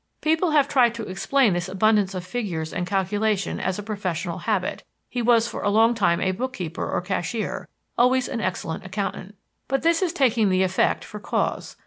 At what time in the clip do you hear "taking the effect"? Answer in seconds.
10.11-11.03